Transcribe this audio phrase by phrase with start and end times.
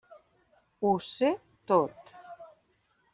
[0.85, 1.29] Ho sé
[1.73, 2.09] tot.